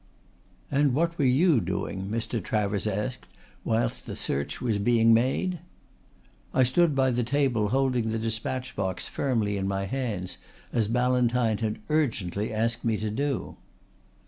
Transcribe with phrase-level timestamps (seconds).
[0.71, 2.43] "And what were you doing," Mr.
[2.43, 3.27] Travers asked,
[3.63, 5.59] "whilst the search was being made?"
[6.55, 10.39] "I stood by the table holding the despatch box firmly in my hands
[10.73, 13.57] as Ballantyne had urgently asked me to do."